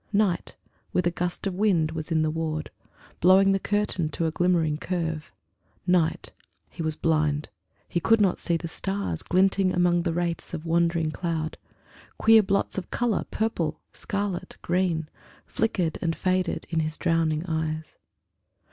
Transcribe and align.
Night, 0.13 0.55
with 0.93 1.05
a 1.05 1.11
gust 1.11 1.45
of 1.45 1.53
wind, 1.53 1.91
was 1.91 2.11
in 2.11 2.23
the 2.23 2.31
ward, 2.31 2.71
Blowing 3.19 3.51
the 3.51 3.59
curtain 3.59 4.09
to 4.09 4.25
a 4.25 4.31
glimmering 4.31 4.79
curve. 4.79 5.31
Night. 5.85 6.33
He 6.71 6.81
was 6.81 6.95
blind; 6.95 7.49
he 7.87 7.99
could 7.99 8.19
not 8.19 8.39
see 8.39 8.57
the 8.57 8.67
stars 8.67 9.21
Glinting 9.21 9.71
among 9.71 10.01
the 10.01 10.11
wraiths 10.15 10.55
of 10.55 10.65
wandering 10.65 11.11
cloud; 11.11 11.55
Queer 12.17 12.41
blots 12.41 12.79
of 12.79 12.89
colour, 12.89 13.25
purple, 13.29 13.79
scarlet, 13.93 14.57
green, 14.63 15.07
Flickered 15.45 15.99
and 16.01 16.15
faded 16.15 16.65
in 16.71 16.79
his 16.79 16.97
drowning 16.97 17.45
eyes. 17.45 17.95